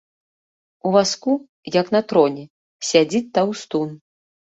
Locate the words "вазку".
0.95-1.31